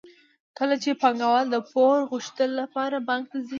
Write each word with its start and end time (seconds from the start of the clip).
کله 0.57 0.75
چې 0.83 0.99
پانګوال 1.01 1.45
د 1.51 1.55
پور 1.71 1.97
غوښتلو 2.11 2.55
لپاره 2.61 2.95
بانک 3.07 3.25
ته 3.31 3.37
ځي 3.45 3.49